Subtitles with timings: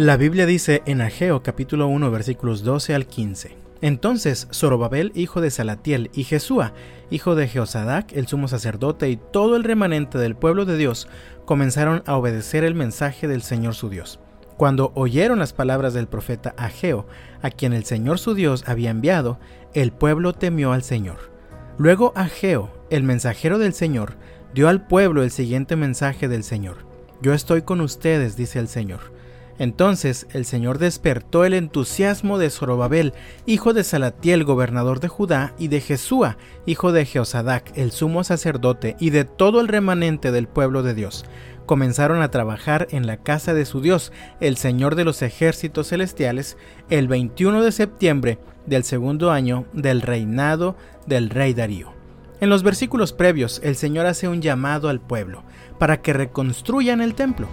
[0.00, 3.54] La Biblia dice en Ageo capítulo 1 versículos 12 al 15.
[3.82, 6.72] Entonces Zorobabel, hijo de Salatiel, y Jesúa,
[7.10, 11.06] hijo de Jeosadac, el sumo sacerdote, y todo el remanente del pueblo de Dios,
[11.44, 14.20] comenzaron a obedecer el mensaje del Señor su Dios.
[14.56, 17.06] Cuando oyeron las palabras del profeta Ageo,
[17.42, 19.38] a quien el Señor su Dios había enviado,
[19.74, 21.30] el pueblo temió al Señor.
[21.76, 24.14] Luego Ageo, el mensajero del Señor,
[24.54, 26.86] dio al pueblo el siguiente mensaje del Señor.
[27.20, 29.19] Yo estoy con ustedes, dice el Señor
[29.60, 33.12] entonces el Señor despertó el entusiasmo de Zorobabel,
[33.44, 38.96] hijo de Salatiel, gobernador de Judá, y de Jesúa, hijo de Jeosadac, el sumo sacerdote,
[38.98, 41.26] y de todo el remanente del pueblo de Dios.
[41.66, 46.56] Comenzaron a trabajar en la casa de su Dios, el Señor de los ejércitos celestiales,
[46.88, 50.74] el 21 de septiembre del segundo año del reinado
[51.06, 51.92] del rey Darío.
[52.40, 55.42] En los versículos previos, el Señor hace un llamado al pueblo
[55.78, 57.46] para que reconstruyan el templo.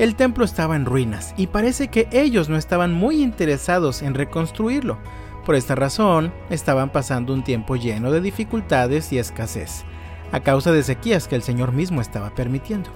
[0.00, 4.96] El templo estaba en ruinas y parece que ellos no estaban muy interesados en reconstruirlo.
[5.44, 9.84] Por esta razón, estaban pasando un tiempo lleno de dificultades y escasez,
[10.32, 12.88] a causa de sequías que el Señor mismo estaba permitiendo.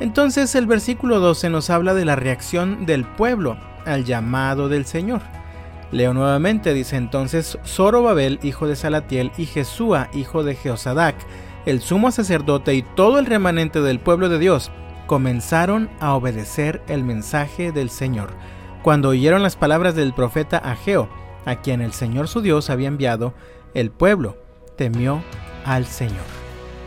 [0.00, 3.56] Entonces el versículo 12 nos habla de la reacción del pueblo
[3.86, 5.22] al llamado del Señor.
[5.92, 11.16] Leo nuevamente, dice entonces Zorobabel, hijo de Salatiel, y Jesúa, hijo de Jeosadac,
[11.64, 14.70] el sumo sacerdote y todo el remanente del pueblo de Dios,
[15.06, 18.30] comenzaron a obedecer el mensaje del Señor.
[18.82, 21.08] Cuando oyeron las palabras del profeta Ageo,
[21.44, 23.34] a quien el Señor su Dios había enviado,
[23.74, 24.36] el pueblo
[24.76, 25.22] temió
[25.64, 26.24] al Señor.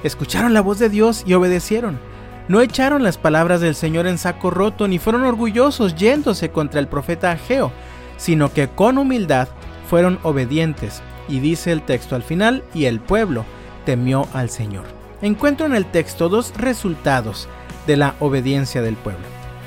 [0.04, 2.00] Escucharon la voz de Dios y obedecieron.
[2.48, 6.88] No echaron las palabras del Señor en saco roto ni fueron orgullosos yéndose contra el
[6.88, 7.72] profeta Ageo,
[8.18, 9.50] sino que con humildad
[9.90, 11.02] fueron obedientes.
[11.28, 13.44] Y dice el texto al final, y el pueblo
[13.86, 14.86] temió al Señor.
[15.22, 17.50] Encuentro en el texto dos resultados
[17.88, 19.26] de la obediencia del pueblo.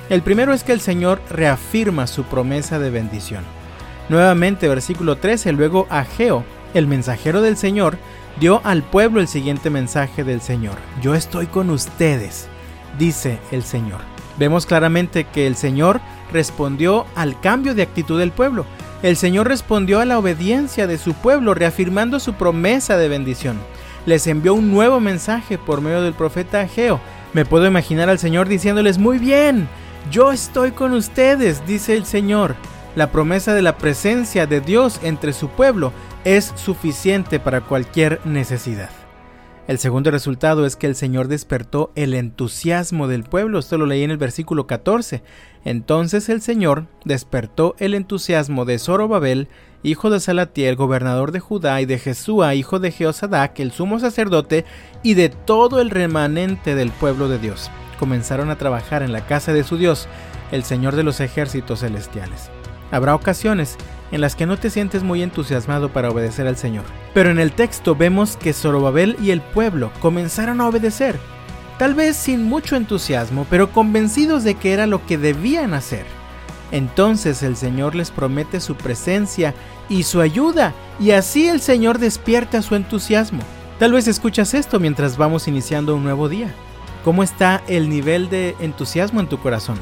[0.09, 3.45] El primero es que el Señor reafirma su promesa de bendición.
[4.09, 7.97] Nuevamente, versículo 13, luego Ageo, el mensajero del Señor,
[8.39, 10.77] dio al pueblo el siguiente mensaje del Señor.
[11.01, 12.49] Yo estoy con ustedes,
[12.99, 14.01] dice el Señor.
[14.37, 16.01] Vemos claramente que el Señor
[16.33, 18.65] respondió al cambio de actitud del pueblo.
[19.03, 23.59] El Señor respondió a la obediencia de su pueblo, reafirmando su promesa de bendición.
[24.07, 27.01] Les envió un nuevo mensaje por medio del profeta Ageo,
[27.33, 29.69] me puedo imaginar al Señor diciéndoles, muy bien,
[30.11, 32.57] yo estoy con ustedes, dice el Señor.
[32.97, 35.93] La promesa de la presencia de Dios entre su pueblo
[36.25, 38.91] es suficiente para cualquier necesidad.
[39.71, 43.61] El segundo resultado es que el Señor despertó el entusiasmo del pueblo.
[43.61, 45.23] Esto lo leí en el versículo 14.
[45.65, 49.47] Entonces el Señor despertó el entusiasmo de Zorobabel,
[49.85, 54.65] hijo de Salatiel, gobernador de Judá, y de Jesúa, hijo de Jeosadac, el sumo sacerdote,
[55.05, 57.71] y de todo el remanente del pueblo de Dios.
[58.01, 60.09] Comenzaron a trabajar en la casa de su Dios,
[60.51, 62.51] el Señor de los ejércitos celestiales.
[62.91, 63.77] Habrá ocasiones
[64.11, 66.85] en las que no te sientes muy entusiasmado para obedecer al Señor.
[67.15, 71.19] Pero en el texto vemos que Zorobabel y el pueblo comenzaron a obedecer,
[71.79, 76.05] tal vez sin mucho entusiasmo, pero convencidos de que era lo que debían hacer.
[76.73, 79.55] Entonces el Señor les promete su presencia
[79.89, 83.43] y su ayuda, y así el Señor despierta su entusiasmo.
[83.79, 86.55] Tal vez escuchas esto mientras vamos iniciando un nuevo día.
[87.03, 89.79] ¿Cómo está el nivel de entusiasmo en tu corazón?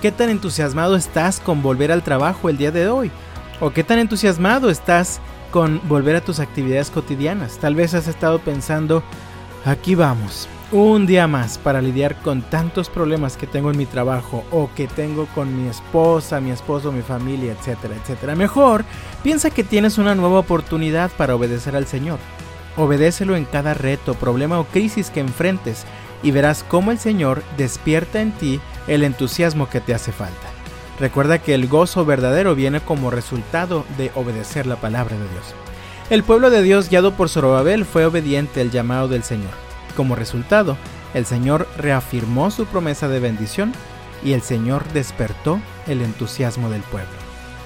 [0.00, 3.10] ¿Qué tan entusiasmado estás con volver al trabajo el día de hoy?
[3.58, 7.56] ¿O qué tan entusiasmado estás con volver a tus actividades cotidianas?
[7.58, 9.02] Tal vez has estado pensando,
[9.64, 14.44] aquí vamos, un día más para lidiar con tantos problemas que tengo en mi trabajo
[14.50, 18.34] o que tengo con mi esposa, mi esposo, mi familia, etcétera, etcétera.
[18.34, 18.84] Mejor,
[19.22, 22.18] piensa que tienes una nueva oportunidad para obedecer al Señor.
[22.76, 25.86] Obedécelo en cada reto, problema o crisis que enfrentes
[26.22, 30.45] y verás cómo el Señor despierta en ti el entusiasmo que te hace falta.
[30.98, 35.54] Recuerda que el gozo verdadero viene como resultado de obedecer la palabra de Dios.
[36.08, 39.50] El pueblo de Dios guiado por Zorobabel fue obediente al llamado del Señor.
[39.96, 40.76] Como resultado,
[41.14, 43.72] el Señor reafirmó su promesa de bendición
[44.24, 47.08] y el Señor despertó el entusiasmo del pueblo.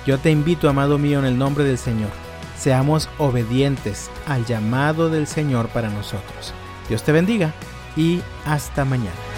[0.07, 2.11] Yo te invito, amado mío, en el nombre del Señor,
[2.59, 6.53] seamos obedientes al llamado del Señor para nosotros.
[6.89, 7.53] Dios te bendiga
[7.97, 9.30] y hasta mañana.